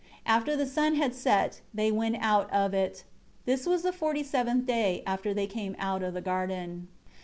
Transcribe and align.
After 0.25 0.55
the 0.55 0.65
sun 0.65 0.95
had 0.95 1.13
set, 1.13 1.61
they 1.75 1.91
went 1.91 2.15
out 2.21 2.51
of 2.51 2.73
it. 2.73 3.03
This 3.45 3.67
was 3.67 3.83
the 3.83 3.93
forty 3.93 4.23
seventh 4.23 4.65
day 4.65 5.03
after 5.05 5.31
they 5.31 5.45
came 5.45 5.75
out 5.77 6.01
of 6.01 6.15
the 6.15 6.21
garden. 6.21 6.87